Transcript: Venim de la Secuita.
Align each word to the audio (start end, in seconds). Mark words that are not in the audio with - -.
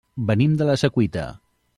Venim 0.29 0.55
de 0.61 0.67
la 0.69 0.77
Secuita. 0.85 1.27